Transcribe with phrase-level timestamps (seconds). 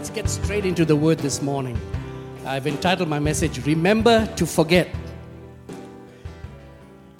[0.00, 1.78] let's get straight into the word this morning.
[2.46, 4.88] I've entitled my message, Remember to Forget.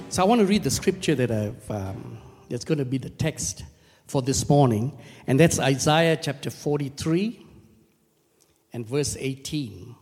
[0.09, 2.17] So I want to read the scripture that I've, um,
[2.49, 3.65] that's going to be the text
[4.07, 7.47] for this morning, and that's Isaiah chapter 43
[8.73, 9.95] and verse 18.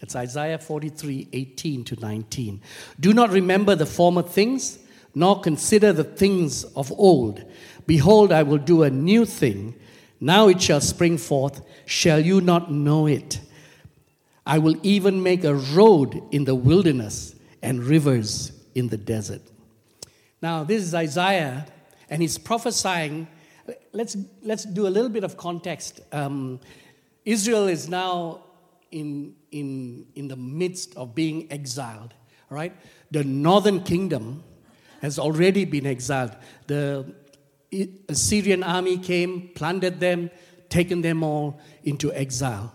[0.00, 2.62] That's Isaiah 43, 18 to 19.
[3.00, 4.78] Do not remember the former things,
[5.14, 7.44] nor consider the things of old.
[7.86, 9.74] Behold, I will do a new thing.
[10.22, 11.62] Now it shall spring forth.
[11.84, 13.40] Shall you not know it?
[14.46, 19.42] I will even make a road in the wilderness and rivers in the desert.
[20.40, 21.66] Now, this is Isaiah,
[22.08, 23.26] and he's prophesying.
[23.92, 26.00] Let's, let's do a little bit of context.
[26.12, 26.60] Um,
[27.24, 28.44] Israel is now
[28.92, 32.14] in, in, in the midst of being exiled,
[32.48, 32.72] right?
[33.10, 34.44] The northern kingdom
[35.00, 36.36] has already been exiled.
[36.68, 37.12] The
[38.08, 40.30] Assyrian army came, plundered them,
[40.68, 42.74] taken them all into exile.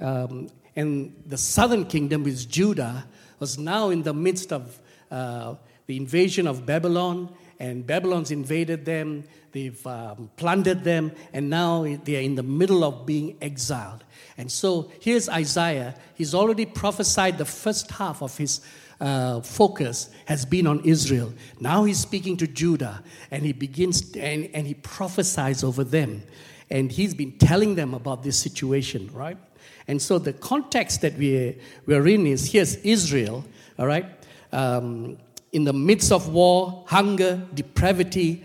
[0.00, 3.06] Um, and the southern kingdom, with Judah,
[3.38, 4.78] was now in the midst of
[5.10, 5.54] uh,
[5.86, 12.16] the invasion of Babylon, and Babylon's invaded them, they've um, plundered them, and now they
[12.16, 14.04] are in the middle of being exiled.
[14.36, 15.94] And so here's Isaiah.
[16.14, 18.60] He's already prophesied the first half of his
[19.00, 21.32] uh, focus has been on Israel.
[21.60, 26.22] Now he's speaking to Judah, and he begins and, and he prophesies over them.
[26.70, 29.38] And he's been telling them about this situation, right?
[29.86, 31.54] And so the context that we're,
[31.86, 33.44] we're in is here's Israel,
[33.78, 34.04] all right,
[34.52, 35.16] um,
[35.52, 38.44] in the midst of war, hunger, depravity,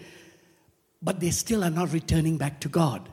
[1.01, 3.09] but they still are not returning back to God,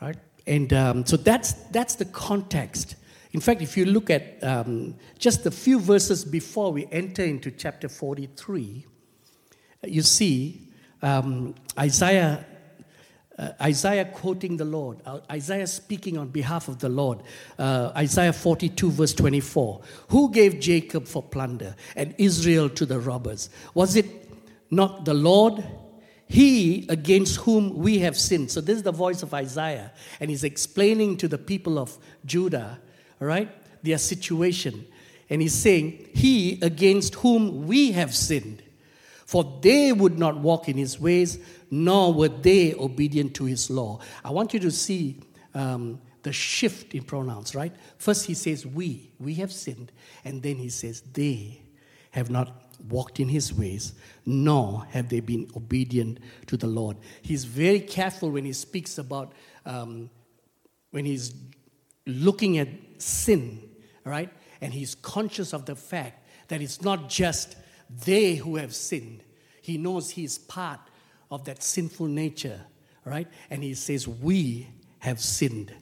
[0.00, 0.16] right?
[0.46, 2.94] And um, so that's, that's the context.
[3.36, 7.50] In fact, if you look at um, just a few verses before we enter into
[7.50, 8.86] chapter 43,
[9.84, 10.70] you see
[11.02, 12.46] um, Isaiah.
[13.38, 17.22] Uh, Isaiah quoting the Lord, uh, Isaiah speaking on behalf of the Lord,
[17.58, 19.82] uh, Isaiah 42, verse 24.
[20.08, 23.50] Who gave Jacob for plunder and Israel to the robbers?
[23.74, 24.06] Was it
[24.70, 25.62] not the Lord?
[26.26, 28.50] He against whom we have sinned.
[28.50, 32.80] So, this is the voice of Isaiah, and he's explaining to the people of Judah
[33.20, 33.50] all right,
[33.82, 34.86] their situation.
[35.28, 38.62] And he's saying, He against whom we have sinned.
[39.24, 41.38] For they would not walk in his ways,
[41.68, 43.98] nor were they obedient to his law.
[44.24, 45.20] I want you to see
[45.52, 47.74] um, the shift in pronouns, right?
[47.98, 49.90] First he says, We, we have sinned.
[50.24, 51.60] And then he says, They
[52.12, 53.94] have not walked in his ways,
[54.24, 56.96] nor have they been obedient to the Lord.
[57.22, 59.32] He's very careful when he speaks about,
[59.64, 60.08] um,
[60.90, 61.34] when he's
[62.06, 62.68] looking at
[62.98, 63.68] sin,
[64.04, 64.30] right?
[64.60, 67.56] And he's conscious of the fact that it's not just
[68.04, 69.22] they who have sinned.
[69.62, 70.80] He knows he's part
[71.30, 72.60] of that sinful nature,
[73.04, 73.28] right?
[73.50, 74.68] And he says, We
[75.00, 75.72] have sinned,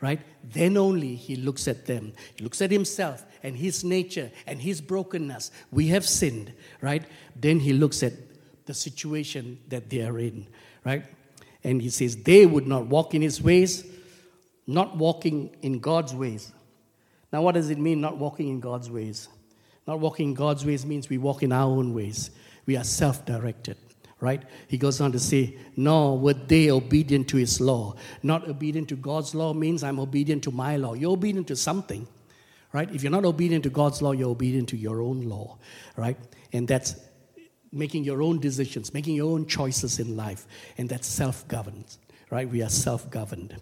[0.00, 0.20] right?
[0.42, 2.12] Then only he looks at them.
[2.36, 5.50] He looks at himself and his nature and his brokenness.
[5.70, 7.04] We have sinned, right?
[7.36, 8.14] Then he looks at
[8.66, 10.46] the situation that they are in,
[10.84, 11.04] right?
[11.62, 13.84] And he says, They would not walk in his ways,
[14.66, 16.52] not walking in God's ways.
[17.34, 19.26] Now, what does it mean not walking in God's ways?
[19.88, 22.30] Not walking in God's ways means we walk in our own ways.
[22.64, 23.76] We are self directed,
[24.20, 24.40] right?
[24.68, 27.96] He goes on to say, Nor were they obedient to his law.
[28.22, 30.94] Not obedient to God's law means I'm obedient to my law.
[30.94, 32.06] You're obedient to something,
[32.72, 32.88] right?
[32.94, 35.58] If you're not obedient to God's law, you're obedient to your own law,
[35.96, 36.16] right?
[36.52, 36.94] And that's
[37.72, 40.46] making your own decisions, making your own choices in life.
[40.78, 41.96] And that's self governed,
[42.30, 42.48] right?
[42.48, 43.56] We are self governed.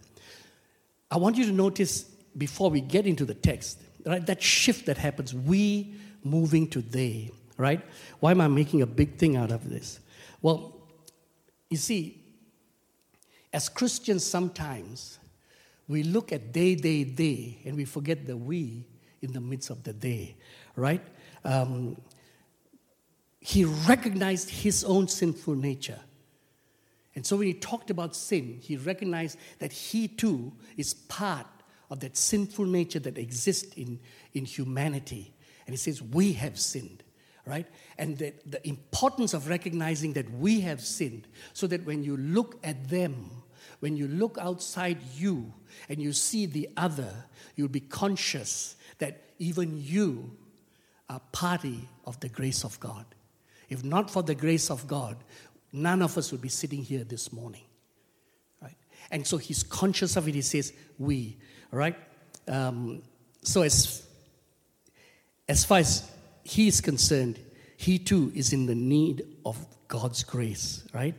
[1.10, 4.98] I want you to notice before we get into the text, right, that shift that
[4.98, 5.94] happens, we
[6.25, 7.81] moving to they, right?
[8.20, 10.00] Why am I making a big thing out of this?
[10.41, 10.81] Well,
[11.71, 12.22] you see,
[13.53, 15.19] as Christians, sometimes
[15.88, 18.87] we look at they, they, they, and we forget the we
[19.21, 20.37] in the midst of the they,
[20.75, 21.03] right?
[21.44, 21.97] Um,
[23.41, 26.01] he recognized his own sinful nature.
[27.15, 31.47] And so when he talked about sin, he recognized that he too is part
[31.92, 34.00] of that sinful nature that exists in,
[34.33, 35.34] in humanity.
[35.66, 37.04] And he says, We have sinned,
[37.47, 37.66] right?
[37.98, 42.59] And that the importance of recognizing that we have sinned, so that when you look
[42.65, 43.30] at them,
[43.80, 45.53] when you look outside you
[45.91, 47.12] and you see the other,
[47.56, 50.34] you'll be conscious that even you
[51.10, 53.04] are party of the grace of God.
[53.68, 55.18] If not for the grace of God,
[55.74, 57.65] none of us would be sitting here this morning.
[59.10, 60.34] And so he's conscious of it.
[60.34, 61.37] He says, We.
[61.71, 61.97] Right?
[62.49, 63.03] Um,
[63.43, 64.07] so, as,
[65.49, 66.10] as far as
[66.45, 67.39] he is concerned,
[67.77, 69.59] he too is in the need of
[69.89, 71.15] God's grace, right?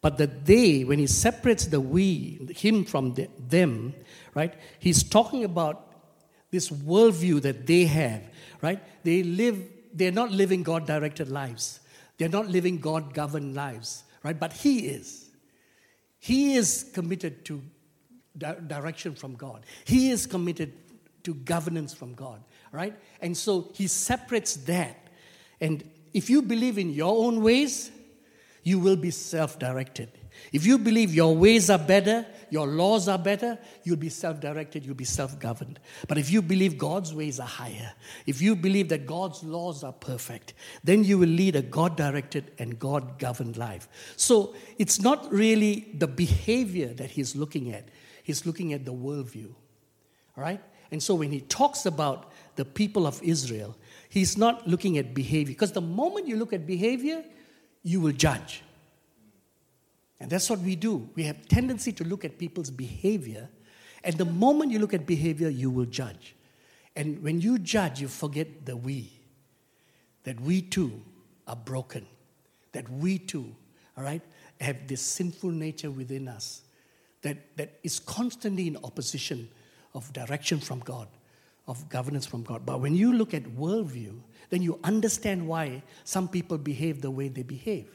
[0.00, 3.94] But the they, when he separates the we, him from the, them,
[4.34, 5.86] right, he's talking about
[6.50, 8.22] this worldview that they have,
[8.62, 8.80] right?
[9.04, 11.80] They live, they're not living God directed lives.
[12.18, 14.38] They're not living God governed lives, right?
[14.38, 15.29] But he is.
[16.20, 17.62] He is committed to
[18.36, 19.64] di- direction from God.
[19.84, 20.72] He is committed
[21.24, 22.94] to governance from God, right?
[23.20, 25.08] And so he separates that.
[25.60, 25.82] And
[26.12, 27.90] if you believe in your own ways,
[28.62, 30.10] you will be self directed.
[30.52, 34.84] If you believe your ways are better, your laws are better, you'll be self directed,
[34.84, 35.78] you'll be self governed.
[36.08, 37.92] But if you believe God's ways are higher,
[38.26, 42.52] if you believe that God's laws are perfect, then you will lead a God directed
[42.58, 43.88] and God governed life.
[44.16, 47.88] So it's not really the behavior that he's looking at,
[48.22, 49.54] he's looking at the worldview.
[50.36, 50.60] All right?
[50.90, 53.76] And so when he talks about the people of Israel,
[54.08, 55.52] he's not looking at behavior.
[55.52, 57.24] Because the moment you look at behavior,
[57.82, 58.62] you will judge.
[60.20, 61.08] And that's what we do.
[61.14, 63.48] We have tendency to look at people's behavior,
[64.04, 66.36] and the moment you look at behavior, you will judge.
[66.94, 69.12] And when you judge, you forget the we.
[70.24, 71.00] That we too
[71.46, 72.06] are broken.
[72.72, 73.54] That we too,
[73.96, 74.22] all right,
[74.60, 76.62] have this sinful nature within us
[77.22, 79.48] that, that is constantly in opposition
[79.94, 81.08] of direction from God,
[81.66, 82.64] of governance from God.
[82.64, 84.20] But when you look at worldview,
[84.50, 87.88] then you understand why some people behave the way they behave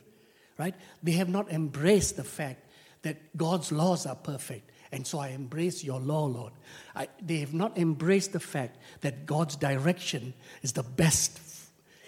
[0.57, 0.75] right?
[1.03, 2.65] They have not embraced the fact
[3.01, 4.71] that God's laws are perfect.
[4.91, 6.53] And so I embrace your law, Lord.
[6.95, 11.39] I, they have not embraced the fact that God's direction is the best.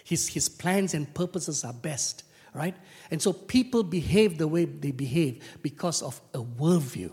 [0.03, 2.23] His, his plans and purposes are best,
[2.53, 2.75] right?
[3.11, 7.11] And so people behave the way they behave because of a worldview.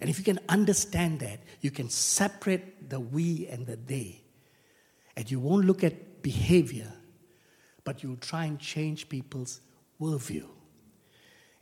[0.00, 4.20] And if you can understand that, you can separate the we and the they.
[5.16, 6.92] And you won't look at behavior,
[7.84, 9.60] but you'll try and change people's
[10.00, 10.46] worldview.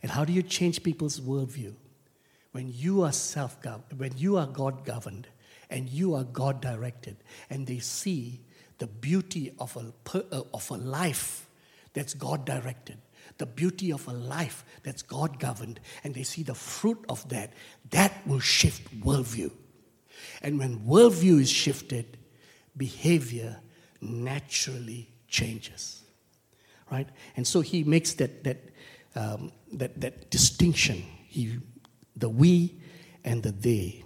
[0.01, 1.75] And how do you change people's worldview?
[2.51, 3.57] When you are self
[3.95, 5.27] when you are God governed,
[5.69, 7.17] and you are God directed,
[7.49, 8.41] and they see
[8.79, 11.47] the beauty of a, uh, of a life
[11.93, 12.97] that's God directed,
[13.37, 17.53] the beauty of a life that's God governed, and they see the fruit of that,
[17.91, 19.51] that will shift worldview.
[20.41, 22.17] And when worldview is shifted,
[22.75, 23.57] behavior
[24.01, 25.98] naturally changes
[26.91, 27.07] right?
[27.35, 28.57] And so he makes that, that,
[29.15, 31.59] um, that, that distinction, he,
[32.15, 32.79] the we
[33.23, 34.03] and the they.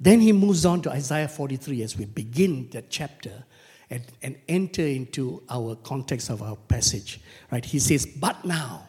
[0.00, 3.44] Then he moves on to Isaiah 43 as we begin that chapter
[3.90, 7.20] and, and enter into our context of our passage,
[7.50, 7.64] right?
[7.64, 8.88] He says, But now,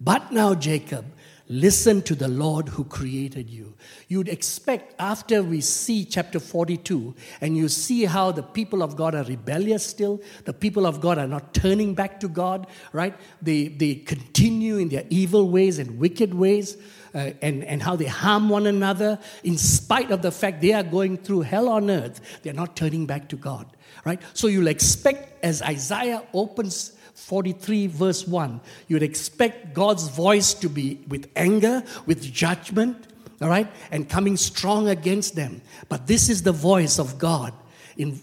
[0.00, 1.06] but now, Jacob,
[1.48, 3.74] Listen to the Lord who created you.
[4.08, 9.14] You'd expect after we see chapter 42 and you see how the people of God
[9.14, 13.14] are rebellious still, the people of God are not turning back to God, right?
[13.40, 16.76] They, they continue in their evil ways and wicked ways.
[17.14, 20.82] Uh, and, and how they harm one another, in spite of the fact they are
[20.82, 23.66] going through hell on earth, they're not turning back to God,
[24.04, 24.20] right?
[24.34, 31.00] So you'll expect as Isaiah opens 43, verse 1, you'd expect God's voice to be
[31.08, 33.06] with anger, with judgment,
[33.40, 35.62] all right, and coming strong against them.
[35.88, 37.54] But this is the voice of God
[37.96, 38.20] in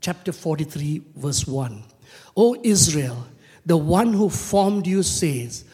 [0.00, 1.84] chapter 43, verse 1.
[2.36, 3.26] O Israel,
[3.64, 5.64] the one who formed you says,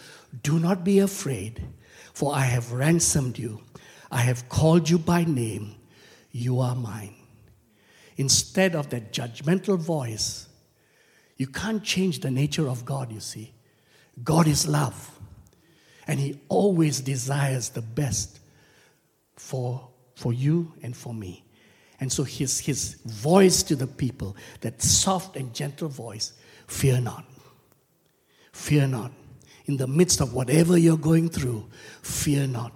[0.43, 1.67] Do not be afraid,
[2.13, 3.63] for I have ransomed you.
[4.11, 5.75] I have called you by name.
[6.33, 7.15] You are mine.
[8.19, 10.49] Instead of that judgmental voice,
[11.39, 13.55] you can't change the nature of God, you see.
[14.23, 15.19] God is love.
[16.07, 18.41] And He always desires the best
[19.37, 21.45] for, for you and for me.
[22.01, 26.33] And so his, his voice to the people, that soft and gentle voice,
[26.67, 27.25] fear not.
[28.53, 29.13] Fear not.
[29.67, 31.67] In the midst of whatever you're going through,
[32.03, 32.73] fear not.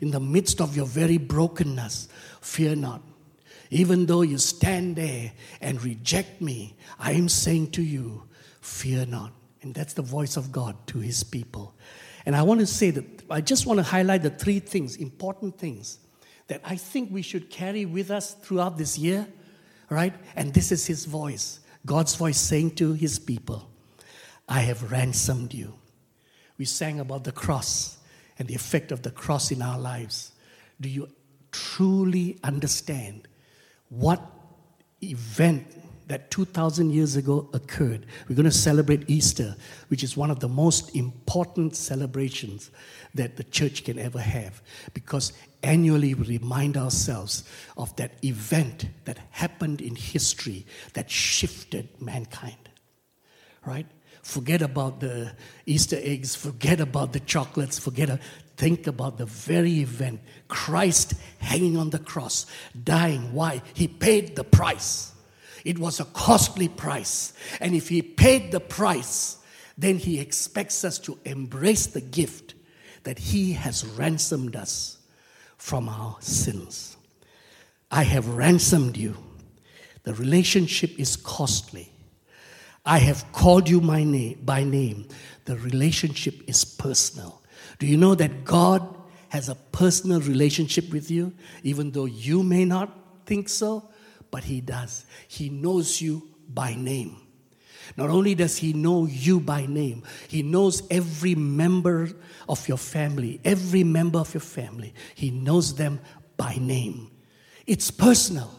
[0.00, 2.08] In the midst of your very brokenness,
[2.40, 3.02] fear not.
[3.70, 8.24] Even though you stand there and reject me, I am saying to you,
[8.60, 9.32] fear not.
[9.62, 11.74] And that's the voice of God to his people.
[12.26, 15.58] And I want to say that I just want to highlight the three things, important
[15.58, 15.98] things,
[16.48, 19.26] that I think we should carry with us throughout this year,
[19.88, 20.14] right?
[20.34, 23.70] And this is his voice, God's voice saying to his people,
[24.48, 25.74] I have ransomed you.
[26.58, 27.98] We sang about the cross
[28.38, 30.32] and the effect of the cross in our lives.
[30.80, 31.08] Do you
[31.52, 33.28] truly understand
[33.90, 34.22] what
[35.02, 35.66] event
[36.08, 38.04] that 2,000 years ago occurred.
[38.28, 39.54] We're going to celebrate Easter,
[39.88, 42.72] which is one of the most important celebrations
[43.14, 44.60] that the church can ever have,
[44.92, 45.32] because
[45.62, 47.44] annually we remind ourselves
[47.76, 52.56] of that event that happened in history that shifted mankind.
[53.64, 53.86] right?
[54.22, 55.32] Forget about the
[55.66, 58.10] Easter eggs, forget about the chocolates, forget.
[58.10, 58.18] A,
[58.60, 62.44] think about the very event Christ hanging on the cross,
[62.84, 63.32] dying.
[63.32, 63.62] Why?
[63.72, 65.12] He paid the price.
[65.64, 67.32] It was a costly price.
[67.58, 69.38] And if He paid the price,
[69.78, 72.54] then He expects us to embrace the gift
[73.04, 74.98] that He has ransomed us
[75.56, 76.98] from our sins.
[77.90, 79.16] I have ransomed you.
[80.02, 81.90] The relationship is costly.
[82.84, 85.08] I have called you my name, by name.
[85.46, 87.39] The relationship is personal.
[87.80, 88.86] Do you know that God
[89.30, 91.32] has a personal relationship with you,
[91.62, 92.94] even though you may not
[93.24, 93.88] think so?
[94.30, 95.06] But He does.
[95.26, 97.16] He knows you by name.
[97.96, 102.10] Not only does He know you by name, He knows every member
[102.48, 104.92] of your family, every member of your family.
[105.14, 106.00] He knows them
[106.36, 107.10] by name.
[107.66, 108.50] It's personal.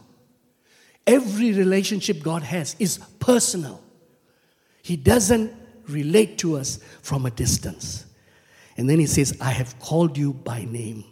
[1.05, 3.83] Every relationship God has is personal.
[4.81, 5.53] He doesn't
[5.87, 8.05] relate to us from a distance.
[8.77, 11.03] And then he says, I have called you by name.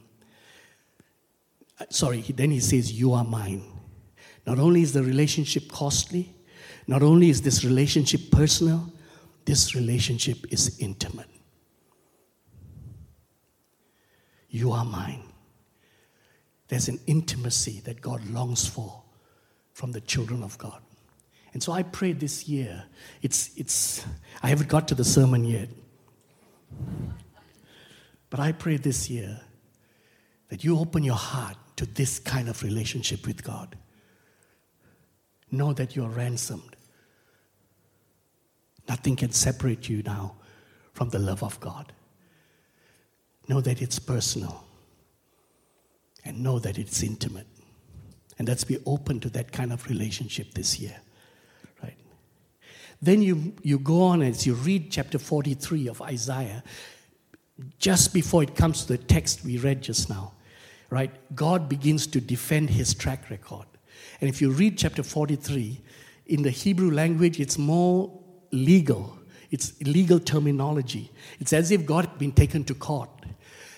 [1.80, 3.63] Uh, sorry, then he says, You are mine.
[4.46, 6.34] Not only is the relationship costly,
[6.88, 8.92] not only is this relationship personal,
[9.46, 11.30] this relationship is intimate.
[14.50, 15.24] You are mine.
[16.68, 19.04] There's an intimacy that God longs for
[19.74, 20.82] from the children of God.
[21.54, 22.84] And so I pray this year,
[23.22, 24.06] it's, it's,
[24.44, 25.70] I haven't got to the sermon yet,
[28.29, 29.41] but I pray this year
[30.50, 33.77] that you open your heart to this kind of relationship with God.
[35.51, 36.75] Know that you're ransomed.
[38.88, 40.36] Nothing can separate you now
[40.93, 41.93] from the love of God.
[43.48, 44.63] Know that it's personal
[46.25, 47.48] and know that it's intimate.
[48.38, 50.95] And let's be open to that kind of relationship this year.
[51.81, 51.98] Right?
[53.01, 56.63] Then you, you go on as you read chapter 43 of Isaiah,
[57.78, 60.34] just before it comes to the text we read just now,
[60.89, 61.12] right?
[61.36, 63.66] God begins to defend his track record.
[64.22, 65.82] And if you read chapter 43,
[66.28, 68.12] in the Hebrew language, it's more
[68.51, 69.18] legal.
[69.51, 71.12] It's legal terminology.
[71.39, 73.10] It's as if God had been taken to court.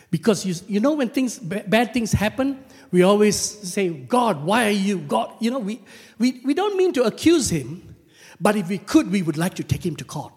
[0.10, 2.62] Because you, you know, when things, bad things happen,
[2.92, 5.00] we always say, God, why are you?
[5.00, 5.82] God, you know, we,
[6.20, 7.96] we, we don't mean to accuse him,
[8.40, 10.34] but if we could, we would like to take him to court.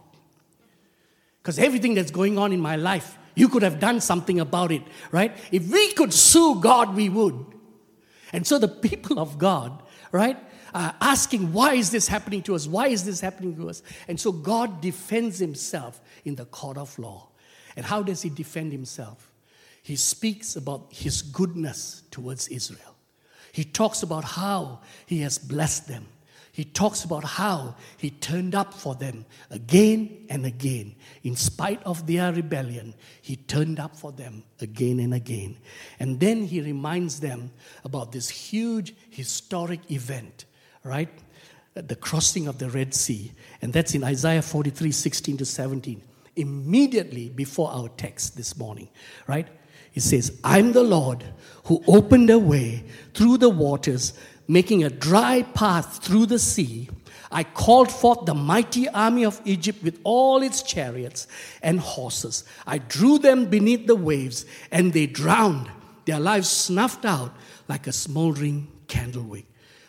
[1.42, 4.82] Because everything that's going on in my life, you could have done something about it,
[5.10, 5.36] right?
[5.50, 7.44] If we could sue God, we would.
[8.32, 10.36] And so the people of God, right,
[10.74, 12.66] are asking, why is this happening to us?
[12.66, 13.82] Why is this happening to us?
[14.08, 17.28] And so God defends himself in the court of law.
[17.76, 19.30] And how does he defend himself?
[19.84, 22.96] he speaks about his goodness towards Israel.
[23.52, 26.06] He talks about how he has blessed them.
[26.54, 30.94] He talks about how he turned up for them again and again.
[31.24, 35.56] In spite of their rebellion, he turned up for them again and again.
[35.98, 37.50] And then he reminds them
[37.82, 40.44] about this huge historic event,
[40.84, 41.08] right?
[41.74, 43.32] The crossing of the Red Sea.
[43.60, 46.00] And that's in Isaiah 43 16 to 17,
[46.36, 48.88] immediately before our text this morning,
[49.26, 49.48] right?
[49.90, 51.24] He says, I'm the Lord
[51.64, 52.84] who opened a way
[53.14, 54.12] through the waters,
[54.46, 56.88] making a dry path through the sea.
[57.30, 61.26] I called forth the mighty army of Egypt with all its chariots
[61.62, 62.44] and horses.
[62.66, 65.68] I drew them beneath the waves, and they drowned,
[66.04, 67.34] their lives snuffed out
[67.66, 69.46] like a smoldering candle wick.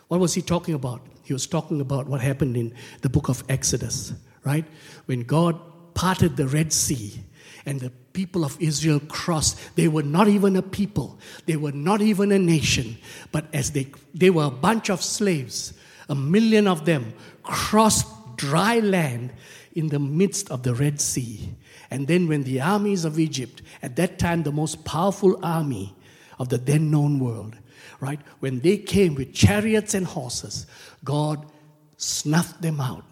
[0.08, 1.02] What was he talking about?
[1.22, 4.12] He was talking about what happened in the book of Exodus,
[4.44, 4.64] right?
[5.06, 5.60] When God
[5.94, 7.20] parted the Red Sea
[7.64, 9.58] and the people of Israel crossed.
[9.76, 12.96] They were not even a people, they were not even a nation,
[13.30, 15.74] but as they, they were a bunch of slaves,
[16.08, 18.06] a million of them crossed
[18.36, 19.34] dry land
[19.74, 21.54] in the midst of the Red Sea.
[21.90, 25.94] And then, when the armies of Egypt, at that time the most powerful army
[26.38, 27.54] of the then known world,
[28.00, 30.66] right, when they came with chariots and horses,
[31.04, 31.46] God
[31.98, 33.04] snuffed them out.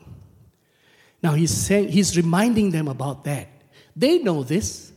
[1.23, 3.49] Now he's saying, he's reminding them about that.
[3.95, 4.94] They know this,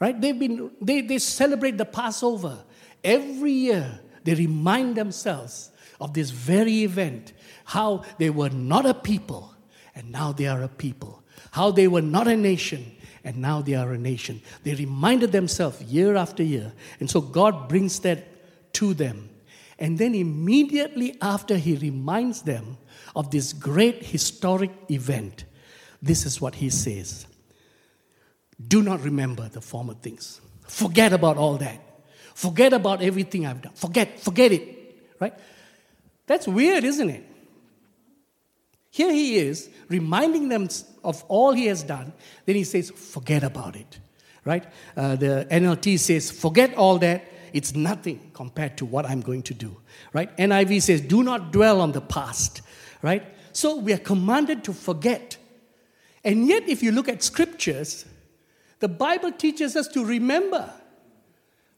[0.00, 0.18] right?
[0.20, 2.58] They've been, they, they celebrate the Passover.
[3.04, 7.32] Every year, they remind themselves of this very event
[7.64, 9.54] how they were not a people,
[9.94, 11.22] and now they are a people.
[11.52, 14.40] How they were not a nation, and now they are a nation.
[14.64, 16.72] They reminded themselves year after year.
[16.98, 19.28] And so God brings that to them.
[19.78, 22.78] And then immediately after he reminds them
[23.16, 25.44] of this great historic event,
[26.02, 27.26] this is what he says
[28.68, 30.40] do not remember the former things.
[30.66, 31.80] Forget about all that.
[32.34, 33.72] Forget about everything I've done.
[33.74, 34.96] Forget, forget it.
[35.20, 35.34] Right?
[36.26, 37.26] That's weird, isn't it?
[38.90, 40.68] Here he is reminding them
[41.04, 42.12] of all he has done.
[42.44, 43.98] Then he says, forget about it.
[44.44, 44.64] Right?
[44.96, 47.24] Uh, the NLT says, forget all that.
[47.52, 49.76] It's nothing compared to what I'm going to do.
[50.12, 50.34] Right?
[50.36, 52.62] NIV says, do not dwell on the past.
[53.02, 53.24] Right?
[53.52, 55.36] So we are commanded to forget.
[56.24, 58.04] And yet, if you look at scriptures,
[58.80, 60.72] the Bible teaches us to remember.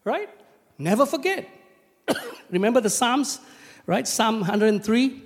[0.04, 0.30] Right?
[0.78, 1.48] Never forget.
[2.50, 3.40] remember the Psalms?
[3.86, 4.06] Right?
[4.08, 5.22] Psalm 103.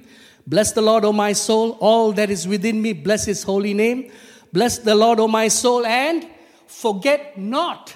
[0.47, 4.13] Bless the Lord, O my soul, all that is within me, bless his holy name.
[4.53, 6.27] Bless the Lord, O my soul, and
[6.67, 7.95] forget not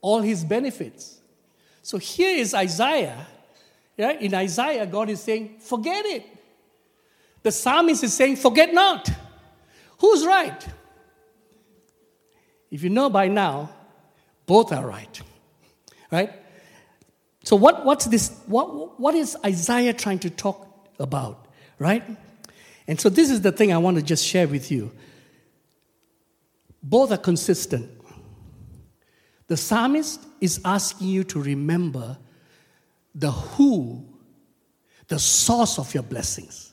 [0.00, 1.20] all his benefits.
[1.82, 3.26] So here is Isaiah.
[3.96, 4.12] Yeah?
[4.12, 6.24] In Isaiah, God is saying, forget it.
[7.42, 9.10] The psalmist is saying, forget not.
[9.98, 10.66] Who's right?
[12.74, 13.70] If you know by now,
[14.46, 15.22] both are right.
[16.10, 16.32] Right?
[17.44, 18.36] So what, what's this?
[18.46, 21.46] What, what is Isaiah trying to talk about,
[21.78, 22.02] right?
[22.88, 24.90] And so this is the thing I want to just share with you.
[26.82, 27.88] Both are consistent.
[29.46, 32.18] The psalmist is asking you to remember
[33.14, 34.04] the who,
[35.06, 36.72] the source of your blessings,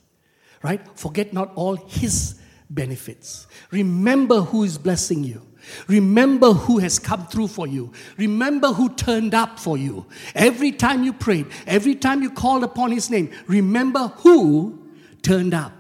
[0.64, 0.82] right?
[0.98, 2.42] Forget not all his
[2.72, 3.46] benefits.
[3.70, 5.44] Remember who is blessing you.
[5.88, 7.92] Remember who has come through for you.
[8.18, 10.06] Remember who turned up for you.
[10.36, 14.88] Every time you prayed, every time you called upon his name, remember who
[15.22, 15.74] turned up.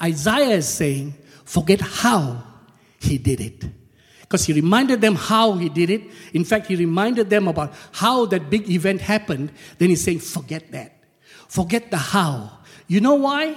[0.00, 2.42] Isaiah is saying, forget how
[3.00, 3.64] he did it.
[4.20, 6.02] Because he reminded them how he did it.
[6.34, 9.52] In fact, he reminded them about how that big event happened.
[9.78, 11.00] Then he's saying, forget that.
[11.48, 12.58] Forget the how.
[12.88, 13.56] You know why?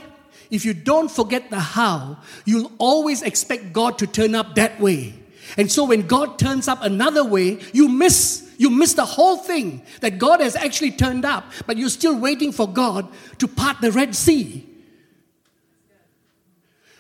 [0.52, 5.19] If you don't forget the how, you'll always expect God to turn up that way.
[5.58, 9.84] And so when God turns up another way, you miss you miss the whole thing
[10.02, 13.90] that God has actually turned up, but you're still waiting for God to part the
[13.90, 14.68] Red Sea.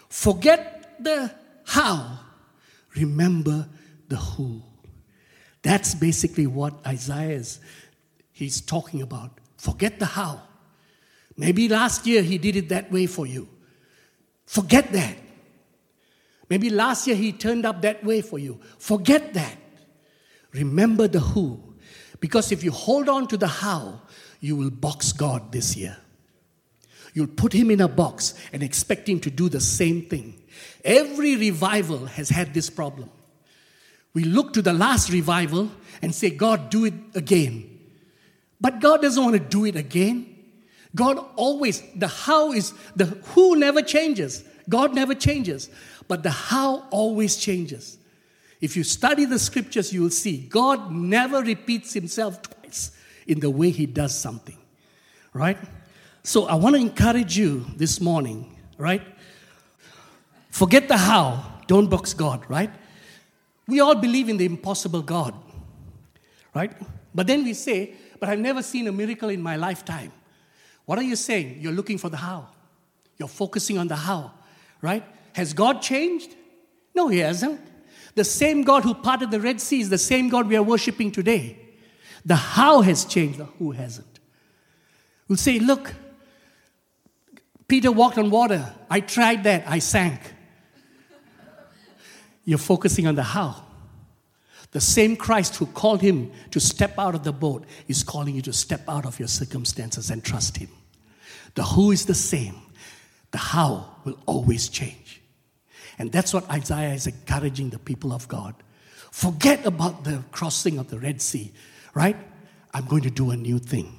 [0.07, 1.31] Forget the
[1.65, 2.19] how,
[2.95, 3.67] remember
[4.07, 4.63] the who.
[5.61, 7.59] That's basically what Isaiah is
[8.31, 9.31] he's talking about.
[9.57, 10.41] Forget the how.
[11.35, 13.49] Maybe last year he did it that way for you.
[14.45, 15.15] Forget that.
[16.49, 18.59] Maybe last year he turned up that way for you.
[18.77, 19.57] Forget that.
[20.51, 21.61] Remember the who.
[22.19, 24.01] Because if you hold on to the how,
[24.39, 25.97] you will box God this year.
[27.13, 30.41] You'll put him in a box and expect him to do the same thing.
[30.83, 33.09] Every revival has had this problem.
[34.13, 35.69] We look to the last revival
[36.01, 37.79] and say, God, do it again.
[38.59, 40.35] But God doesn't want to do it again.
[40.95, 44.43] God always, the how is, the who never changes.
[44.69, 45.69] God never changes
[46.09, 47.97] but the how always changes.
[48.59, 52.91] If you study the scriptures, you will see God never repeats himself twice
[53.25, 54.57] in the way he does something.
[55.31, 55.57] Right?
[56.23, 59.03] So I want to encourage you this morning, right?
[60.49, 62.71] Forget the how, don't box God, right?
[63.67, 65.35] We all believe in the impossible God,
[66.55, 66.73] right?
[67.13, 70.11] But then we say, but I've never seen a miracle in my lifetime.
[70.85, 71.57] What are you saying?
[71.61, 72.47] You're looking for the how.
[73.17, 74.31] You're focusing on the how,
[74.81, 75.03] right?
[75.33, 76.35] Has God changed?
[76.95, 77.61] No, He hasn't.
[78.15, 81.11] The same God who parted the Red Sea is the same God we are worshiping
[81.11, 81.57] today.
[82.25, 84.19] The how has changed, the who hasn't.
[85.27, 85.93] We'll say, look,
[87.67, 88.73] Peter walked on water.
[88.89, 90.19] I tried that, I sank.
[92.43, 93.63] You're focusing on the how.
[94.71, 98.41] The same Christ who called him to step out of the boat is calling you
[98.43, 100.69] to step out of your circumstances and trust him.
[101.55, 102.55] The who is the same,
[103.31, 105.21] the how will always change.
[105.97, 108.55] And that's what Isaiah is encouraging the people of God.
[109.11, 111.51] Forget about the crossing of the Red Sea,
[111.93, 112.15] right?
[112.73, 113.95] I'm going to do a new thing.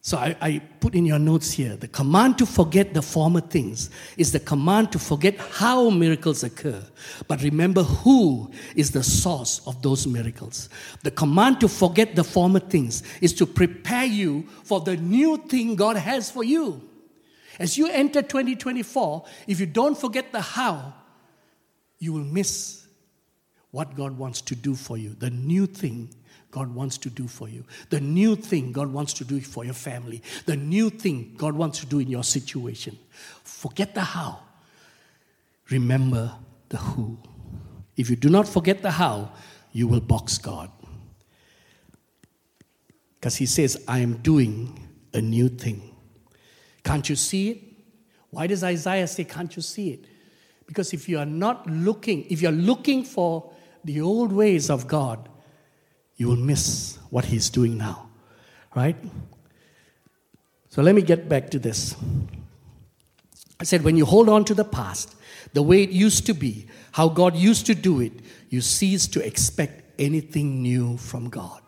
[0.00, 3.88] So I, I, put in your notes here the command to forget the former things
[4.18, 6.84] is the command to forget how miracles occur,
[7.26, 10.68] but remember who is the source of those miracles.
[11.02, 15.74] The command to forget the former things is to prepare you for the new thing
[15.74, 16.82] God has for you.
[17.58, 20.94] As you enter 2024, if you don't forget the how,
[21.98, 22.86] you will miss
[23.70, 26.14] what God wants to do for you, the new thing
[26.50, 29.74] God wants to do for you, the new thing God wants to do for your
[29.74, 32.98] family, the new thing God wants to do in your situation.
[33.42, 34.40] Forget the how,
[35.70, 36.32] remember
[36.68, 37.18] the who.
[37.96, 39.32] If you do not forget the how,
[39.72, 40.70] you will box God.
[43.18, 45.93] Because He says, I am doing a new thing.
[46.84, 47.62] Can't you see it?
[48.30, 50.04] Why does Isaiah say, Can't you see it?
[50.66, 53.52] Because if you are not looking, if you're looking for
[53.84, 55.28] the old ways of God,
[56.16, 58.08] you will miss what He's doing now.
[58.74, 58.96] Right?
[60.68, 61.94] So let me get back to this.
[63.60, 65.14] I said, when you hold on to the past,
[65.52, 68.12] the way it used to be, how God used to do it,
[68.50, 71.62] you cease to expect anything new from God.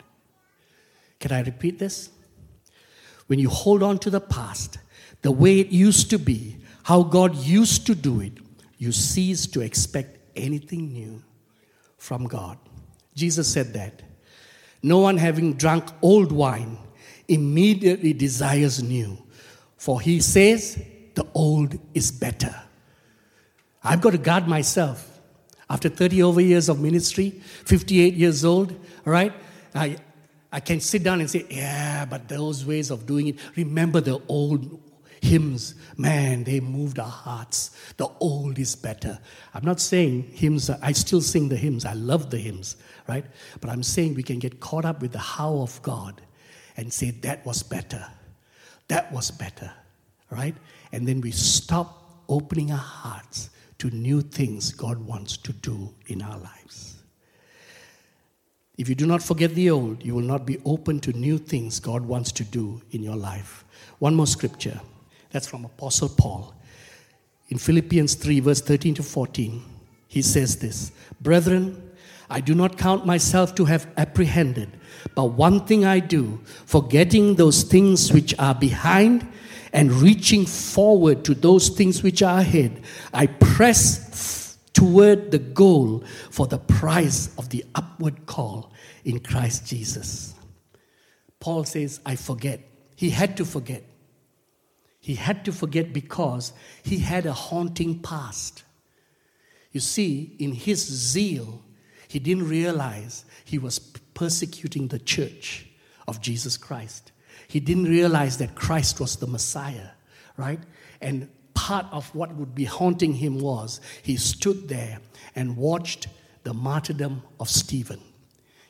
[1.20, 2.10] Can I repeat this?
[3.28, 4.78] When you hold on to the past,
[5.26, 8.34] the way it used to be, how God used to do it,
[8.78, 11.20] you cease to expect anything new
[11.98, 12.56] from God.
[13.16, 14.02] Jesus said that.
[14.84, 16.78] No one having drunk old wine
[17.26, 19.18] immediately desires new,
[19.76, 20.80] for he says,
[21.16, 22.54] the old is better.
[23.82, 25.18] I've got to guard myself.
[25.68, 27.30] After 30 over years of ministry,
[27.64, 28.70] 58 years old,
[29.04, 29.32] all right,
[29.74, 29.96] I,
[30.52, 34.22] I can sit down and say, yeah, but those ways of doing it, remember the
[34.28, 34.85] old
[35.20, 37.70] hymns, man, they moved our hearts.
[37.96, 39.18] The old is better.
[39.54, 41.84] I'm not saying hymns, I still sing the hymns.
[41.84, 42.76] I love the hymns,
[43.08, 43.24] right?
[43.60, 46.20] But I'm saying we can get caught up with the how of God
[46.76, 48.06] and say, that was better.
[48.88, 49.72] That was better,
[50.30, 50.54] right?
[50.92, 56.22] And then we stop opening our hearts to new things God wants to do in
[56.22, 56.94] our lives.
[58.78, 61.80] If you do not forget the old, you will not be open to new things
[61.80, 63.64] God wants to do in your life.
[63.98, 64.80] One more scripture.
[65.36, 66.54] That's from Apostle Paul.
[67.50, 69.62] In Philippians 3, verse 13 to 14,
[70.08, 71.90] he says this Brethren,
[72.30, 74.70] I do not count myself to have apprehended,
[75.14, 79.28] but one thing I do, forgetting those things which are behind
[79.74, 82.80] and reaching forward to those things which are ahead,
[83.12, 84.08] I press
[84.56, 88.72] f- toward the goal for the prize of the upward call
[89.04, 90.34] in Christ Jesus.
[91.40, 92.60] Paul says, I forget.
[92.96, 93.84] He had to forget.
[95.06, 98.64] He had to forget because he had a haunting past.
[99.70, 101.62] You see, in his zeal,
[102.08, 105.68] he didn't realize he was persecuting the church
[106.08, 107.12] of Jesus Christ.
[107.46, 109.90] He didn't realize that Christ was the Messiah,
[110.36, 110.58] right?
[111.00, 114.98] And part of what would be haunting him was he stood there
[115.36, 116.08] and watched
[116.42, 118.00] the martyrdom of Stephen.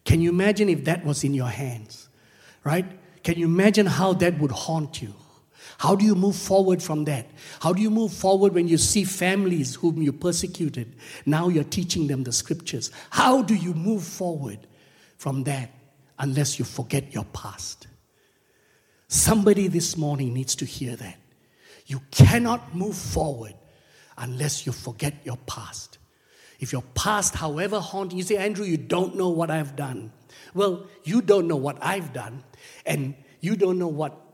[0.05, 2.11] Can you imagine if that was in your hands,
[2.63, 2.85] right?
[3.23, 5.15] Can you imagine how that would haunt you?
[5.79, 7.27] How do you move forward from that?
[7.61, 10.95] How do you move forward when you see families whom you persecuted?
[11.27, 12.91] Now you're teaching them the scriptures.
[13.11, 14.59] How do you move forward
[15.19, 15.71] from that
[16.19, 17.87] unless you forget your past?
[19.09, 21.17] Somebody this morning needs to hear that.
[21.87, 23.55] You cannot move forward
[24.19, 25.99] unless you forget your past.
[26.59, 30.11] If your past, however haunting, you say, Andrew, you don't know what I've done.
[30.55, 32.43] Well, you don't know what I've done,
[32.87, 34.26] and you don't know what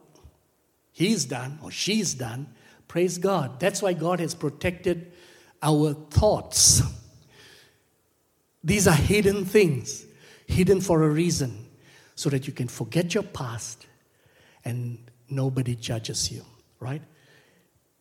[0.92, 2.46] he's done or she's done.
[2.87, 3.59] Praise God.
[3.59, 5.12] That's why God has protected
[5.62, 6.83] our thoughts.
[8.64, 10.05] These are hidden things,
[10.46, 11.66] hidden for a reason,
[12.14, 13.87] so that you can forget your past
[14.64, 16.44] and nobody judges you,
[16.78, 17.02] right?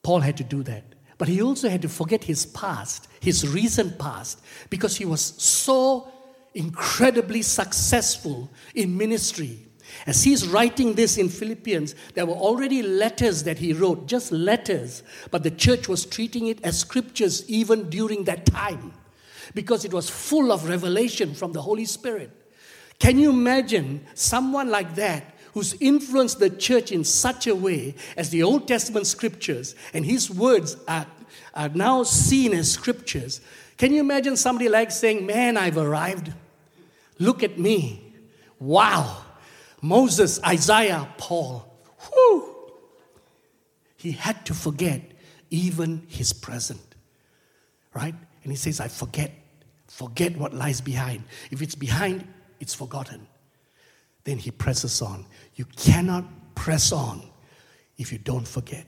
[0.03, 0.83] Paul had to do that.
[1.17, 6.11] But he also had to forget his past, his recent past, because he was so
[6.53, 9.67] incredibly successful in ministry.
[10.05, 15.03] As he's writing this in Philippians, there were already letters that he wrote, just letters,
[15.29, 18.93] but the church was treating it as scriptures even during that time
[19.53, 22.31] because it was full of revelation from the Holy Spirit.
[22.99, 28.29] Can you imagine someone like that who's influenced the church in such a way as
[28.29, 31.05] the Old Testament scriptures, and his words are,
[31.53, 33.41] are now seen as scriptures.
[33.77, 36.31] Can you imagine somebody like saying, Man, I've arrived?
[37.19, 38.13] Look at me.
[38.59, 39.25] Wow.
[39.81, 41.67] Moses, Isaiah, Paul.
[41.99, 42.55] Whew.
[43.97, 45.01] He had to forget
[45.49, 46.95] even his present.
[47.93, 48.15] Right?
[48.43, 49.31] And he says, I forget.
[49.87, 51.23] Forget what lies behind.
[51.51, 52.27] If it's behind,
[52.59, 53.27] it's forgotten.
[54.23, 55.25] Then he presses on.
[55.55, 57.23] You cannot press on
[57.97, 58.85] if you don't forget.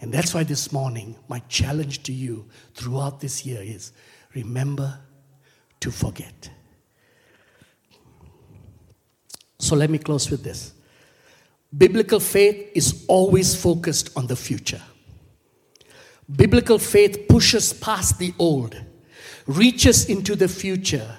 [0.00, 3.92] And that's why this morning, my challenge to you throughout this year is
[4.34, 4.98] remember
[5.80, 6.50] to forget.
[9.66, 10.72] So let me close with this.
[11.76, 14.80] Biblical faith is always focused on the future.
[16.34, 18.80] Biblical faith pushes past the old,
[19.46, 21.18] reaches into the future,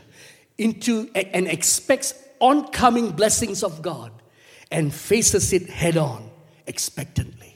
[0.58, 4.12] into and expects oncoming blessings of God
[4.72, 6.30] and faces it head on,
[6.68, 7.54] expectantly.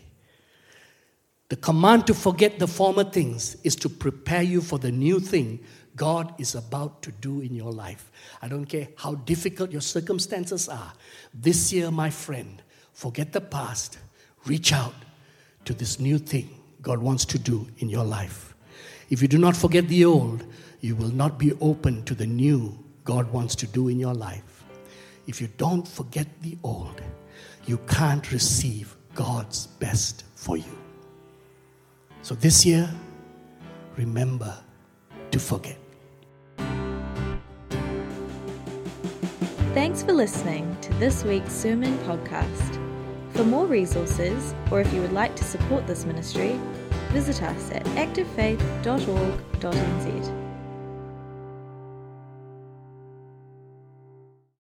[1.47, 5.60] The command to forget the former things is to prepare you for the new thing
[6.02, 8.12] God is about to do in your life.
[8.42, 10.94] I don't care how difficult your circumstances are.
[11.34, 12.62] This year, my friend,
[12.94, 14.00] forget the past,
[14.46, 14.96] reach out
[15.66, 16.50] to this new thing
[16.82, 18.56] God wants to do in your life.
[19.10, 20.44] If you do not forget the old,
[20.80, 24.52] you will not be open to the new God wants to do in your life
[25.28, 27.02] if you don't forget the old,
[27.66, 30.78] you can't receive God's best for you.
[32.22, 32.90] So this year,
[33.98, 34.54] remember
[35.32, 35.81] to forget.
[39.74, 42.78] Thanks for listening to this week's sermon podcast.
[43.32, 46.60] For more resources, or if you would like to support this ministry,
[47.12, 50.40] visit us at activefaith.org.nz.